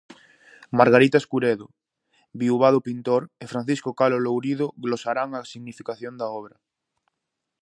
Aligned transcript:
Margarita 0.77 1.17
Escuredo, 1.21 1.67
viúva 2.41 2.73
do 2.73 2.85
pintor, 2.87 3.21
e 3.43 3.45
Francisco 3.53 3.89
Calo 3.99 4.19
Lourido 4.25 4.67
glosarán 4.83 5.29
a 5.33 5.49
significación 5.53 6.13
da 6.17 6.27
obra. 6.39 6.55